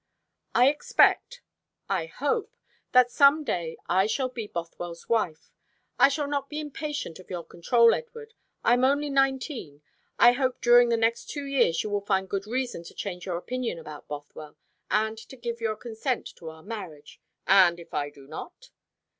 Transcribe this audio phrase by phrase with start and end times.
[0.55, 1.43] "I expect
[1.87, 2.55] I hope
[2.91, 5.51] that some day I shall be Bothwell's wife.
[5.99, 8.33] I shall not be impatient of your control, Edward.
[8.63, 9.83] I am only nineteen.
[10.17, 13.37] I hope during the next two years you will find good reason to change your
[13.37, 14.57] opinion about Bothwell,
[14.89, 18.71] and to give your consent to our marriage" "And if I do not?"